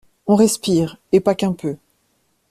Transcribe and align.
On 0.25 0.35
respire 0.35 0.97
et 1.11 1.19
pas 1.19 1.35
qu’un 1.35 1.53
peu. 1.53 1.77